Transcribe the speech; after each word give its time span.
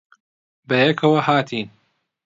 بەیەکەوە 0.69 1.19
ھاتین. 1.27 1.67